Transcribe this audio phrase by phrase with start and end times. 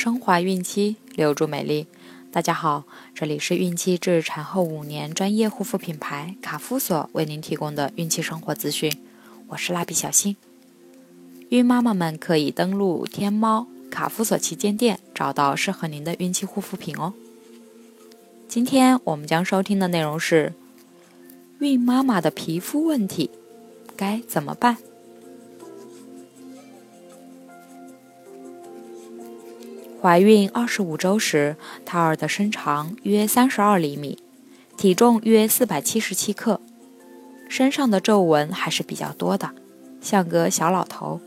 [0.00, 1.86] 升华孕期，留住美丽。
[2.32, 8.90] 大家好，这里是孕期至产后五年专业护肤品牌卡夫索为您提供的孕期生活资讯。
[9.48, 10.38] 我是蜡笔小新。
[11.50, 17.12] 孕妈妈们可以登录天猫卡夫索旗舰店，找到适合您的孕期护肤品哦。
[18.48, 20.54] 今天我们将收听的内容是：
[21.58, 23.28] 孕妈妈的皮肤问题
[23.94, 24.78] 该怎么办？
[30.00, 34.18] 怀孕二十五周时，胎儿的身长约三十二厘米，
[34.78, 36.58] 体重约四百七十七克，
[37.50, 39.50] 身上的皱纹还是比较多的，
[40.00, 41.20] 像个小老头。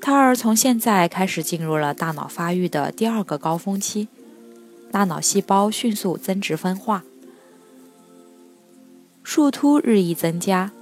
[0.00, 4.08] 胎儿从现在开始进入了大脑发育的第二个高峰期，
[4.90, 7.04] 大脑细胞迅速增殖分化，
[9.22, 10.72] 树突日益增加。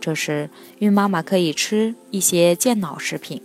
[0.00, 0.48] 这时，
[0.78, 3.42] 孕妈妈可以吃一些健脑食品。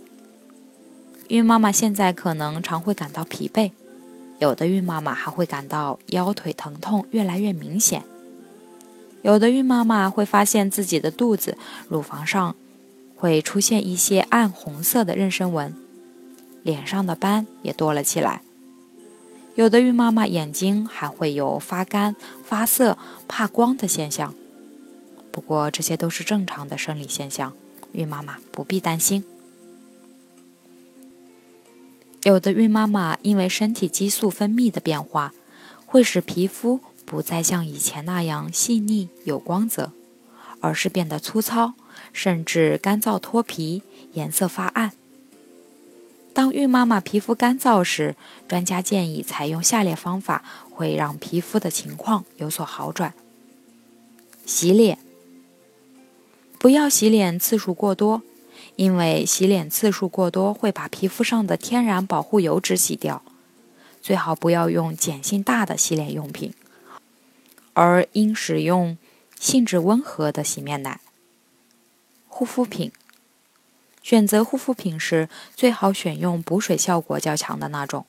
[1.28, 3.70] 孕妈妈现在可能常会感到疲惫，
[4.38, 8.02] 有的孕妈妈还会感到腰腿疼痛越来越明显，
[9.20, 11.58] 有的孕妈妈会发现自己的肚子、
[11.90, 12.56] 乳房上
[13.14, 15.74] 会出现一些暗红色的妊娠纹，
[16.62, 18.40] 脸上的斑也多了起来，
[19.54, 22.96] 有的孕妈妈眼睛还会有发干、发涩、
[23.28, 24.32] 怕光的现象，
[25.30, 27.52] 不过这些都是正常的生理现象，
[27.92, 29.22] 孕妈妈不必担心。
[32.28, 35.32] 有的孕妈妈因为身体激素分泌的变化，
[35.86, 39.92] 会使皮肤不再像以前那样细腻有光泽，
[40.60, 41.72] 而是变得粗糙，
[42.12, 44.92] 甚至干燥脱皮，颜色发暗。
[46.34, 48.14] 当孕妈妈皮肤干燥时，
[48.46, 53.14] 专家建议采用下列方法，会让皮肤的情况有所好转：
[54.44, 54.98] 洗脸，
[56.58, 58.20] 不要洗脸次数过多。
[58.76, 63.22] 因为洗脸次数过多会把皮肤上的天然保护油脂洗掉，
[64.00, 66.54] 最好不要用碱性大的洗脸用品，
[67.74, 68.96] 而应使用
[69.38, 71.00] 性质温和的洗面奶。
[72.28, 72.92] 护肤品，
[74.02, 78.06] 选择护肤品时最好选用补水效果较强的那种，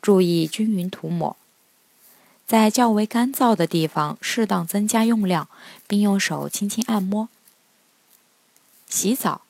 [0.00, 1.36] 注意均匀涂抹，
[2.46, 5.48] 在较为干燥的地方适当增加用量，
[5.88, 7.28] 并用手轻轻按摩。
[8.88, 9.42] 洗澡。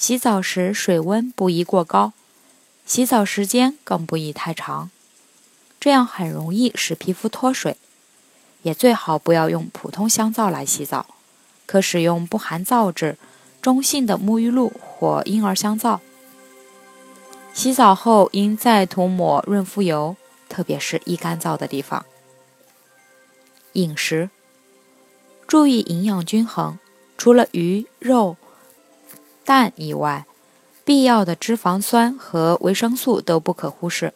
[0.00, 2.14] 洗澡时水温不宜过高，
[2.86, 4.88] 洗澡时间更不宜太长，
[5.78, 7.76] 这样很容易使皮肤脱水。
[8.62, 11.04] 也最好不要用普通香皂来洗澡，
[11.66, 13.18] 可使用不含皂质、
[13.60, 16.00] 中性的沐浴露或婴儿香皂。
[17.52, 20.16] 洗澡后应再涂抹润肤油，
[20.48, 22.06] 特别是易干燥的地方。
[23.74, 24.30] 饮食
[25.46, 26.78] 注意营养均衡，
[27.18, 28.38] 除了鱼肉。
[29.50, 30.26] 蛋以外，
[30.84, 34.14] 必要的脂肪酸和维生素都不可忽视。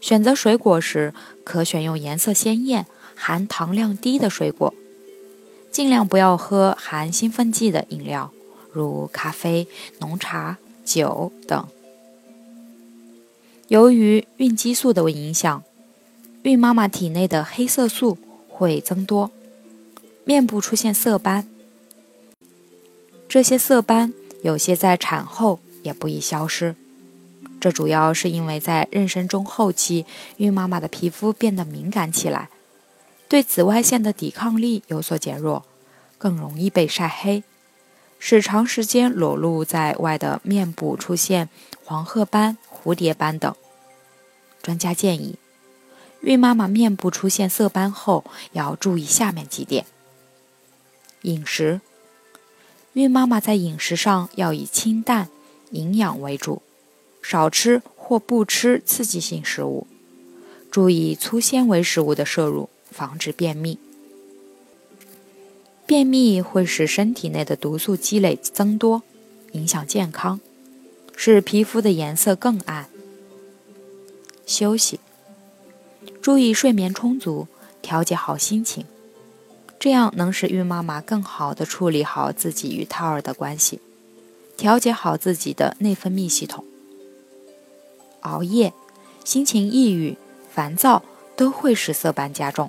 [0.00, 1.12] 选择水果时，
[1.42, 2.86] 可选用颜色鲜艳、
[3.16, 4.72] 含糖量低的水果。
[5.72, 8.30] 尽量不要喝含兴奋剂的饮料，
[8.70, 9.66] 如咖啡、
[9.98, 11.66] 浓茶、酒等。
[13.66, 15.64] 由于孕激素的影响，
[16.44, 18.16] 孕妈妈体内的黑色素
[18.48, 19.32] 会增多，
[20.24, 21.48] 面部出现色斑。
[23.28, 24.14] 这些色斑。
[24.42, 26.74] 有些在产后也不易消失，
[27.60, 30.04] 这主要是因为在妊娠中后期，
[30.36, 32.48] 孕妈妈的皮肤变得敏感起来，
[33.28, 35.64] 对紫外线的抵抗力有所减弱，
[36.18, 37.42] 更容易被晒黑，
[38.18, 41.48] 使长时间裸露在外的面部出现
[41.84, 43.54] 黄褐斑、蝴蝶斑等。
[44.62, 45.36] 专家建议，
[46.20, 49.86] 孕妈妈面部出现色斑后要注意下面几点：
[51.22, 51.80] 饮食。
[52.96, 55.28] 孕妈妈在饮食上要以清淡、
[55.70, 56.62] 营养为主，
[57.20, 59.86] 少吃或不吃刺激性食物，
[60.70, 63.78] 注意粗纤维食物的摄入，防止便秘。
[65.84, 69.02] 便秘会使身体内的毒素积累增多，
[69.52, 70.40] 影响健康，
[71.14, 72.88] 使皮肤的颜色更暗。
[74.46, 74.98] 休息，
[76.22, 77.46] 注意睡眠充足，
[77.82, 78.86] 调节好心情。
[79.86, 83.80] 这样能使孕妈妈更好地处理好自己与胎儿的关系，
[84.56, 86.64] 调节好自己的内分泌系统。
[88.22, 88.72] 熬夜、
[89.24, 90.16] 心情抑郁、
[90.52, 91.04] 烦躁
[91.36, 92.68] 都会使色斑加重。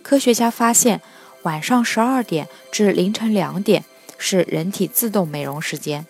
[0.00, 1.02] 科学家发现，
[1.42, 3.84] 晚上十二点至凌晨两点
[4.16, 6.06] 是人体自动美容时间，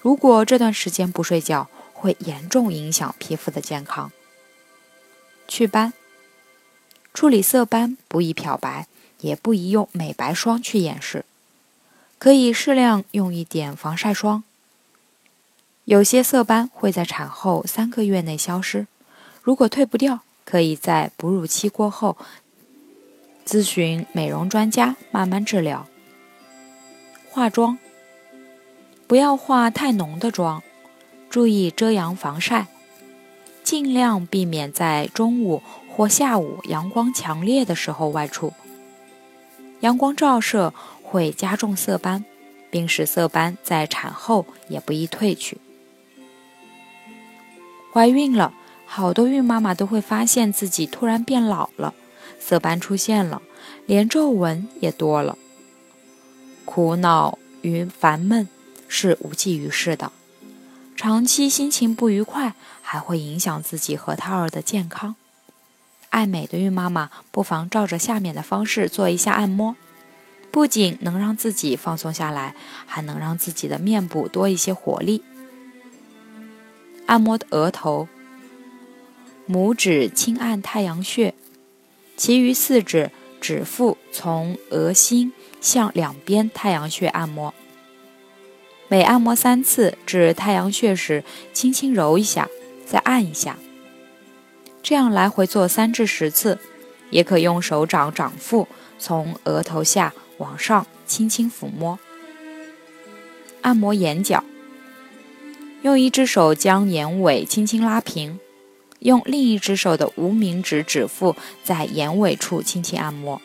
[0.00, 4.10] 如果这段时间不睡觉，会严重影响皮肤的健康。
[5.46, 5.92] 祛斑，
[7.12, 8.86] 处理色斑不宜漂白。
[9.20, 11.24] 也不宜用美白霜去掩饰，
[12.18, 14.44] 可以适量用一点防晒霜。
[15.84, 18.86] 有些色斑会在产后三个月内消失，
[19.42, 22.16] 如果退不掉，可以在哺乳期过后
[23.44, 25.86] 咨询美容专家慢慢治疗。
[27.28, 27.78] 化妆，
[29.06, 30.62] 不要化太浓的妆，
[31.28, 32.68] 注意遮阳防晒，
[33.64, 38.52] 尽量避免在中午或下午阳光强烈的时候外出。
[39.80, 40.72] 阳光照射
[41.02, 42.24] 会加重色斑，
[42.70, 45.58] 并使色斑在产后也不易褪去。
[47.92, 48.54] 怀孕了，
[48.86, 51.94] 好多孕妈妈都会发现自己突然变老了，
[52.38, 53.42] 色斑出现了，
[53.86, 55.36] 连皱纹也多了。
[56.64, 58.48] 苦恼与烦闷
[58.86, 60.12] 是无济于事的，
[60.94, 65.16] 长期心情不愉快还会影响自己和胎儿的健康。
[66.10, 69.76] 爱美的孕妈妈不妨照着下面的方式做一下按摩，
[70.50, 72.54] 不仅能让自己放松下来，
[72.86, 75.22] 还能让自己的面部多一些活力。
[77.06, 78.08] 按摩的额头，
[79.48, 81.34] 拇指轻按太阳穴，
[82.16, 83.10] 其余四指
[83.40, 87.54] 指腹从额心向两边太阳穴按摩。
[88.88, 91.22] 每按摩三次至太阳穴时，
[91.52, 92.48] 轻轻揉一下，
[92.84, 93.56] 再按一下，
[94.82, 96.58] 这样来回做三至十次。
[97.10, 101.98] 也可用手掌掌腹从额头下往上轻轻抚摸。
[103.62, 104.44] 按摩眼角。
[105.82, 108.38] 用一只手将眼尾轻轻拉平，
[109.00, 111.34] 用另一只手的无名指指腹
[111.64, 113.42] 在眼尾处轻轻按摩。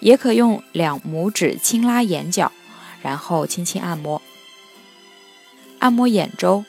[0.00, 2.52] 也可用两拇指轻拉眼角，
[3.00, 4.20] 然后轻轻按摩。
[5.78, 6.64] 按摩眼周，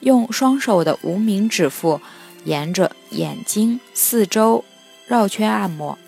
[0.00, 2.00] 用双手的无名指腹
[2.44, 4.64] 沿着眼睛四周
[5.06, 5.98] 绕圈按摩。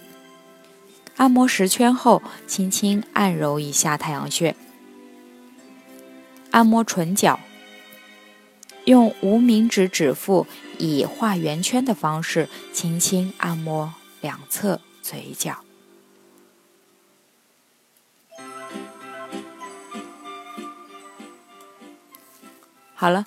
[1.17, 4.55] 按摩十圈后，轻轻按揉一下太阳穴。
[6.51, 7.41] 按摩唇角，
[8.85, 10.47] 用无名指指腹
[10.79, 15.59] 以画圆圈的方式轻轻按摩两侧嘴角。
[22.95, 23.27] 好了，